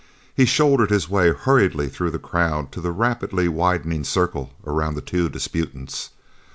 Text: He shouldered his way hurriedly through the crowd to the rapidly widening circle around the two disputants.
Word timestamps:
He 0.33 0.45
shouldered 0.45 0.89
his 0.89 1.11
way 1.11 1.31
hurriedly 1.31 1.87
through 1.87 2.09
the 2.09 2.17
crowd 2.17 2.71
to 2.71 2.81
the 2.81 2.91
rapidly 2.91 3.47
widening 3.47 4.03
circle 4.03 4.49
around 4.65 4.95
the 4.95 5.01
two 5.01 5.29
disputants. 5.29 6.09